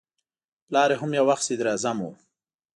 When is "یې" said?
0.93-0.97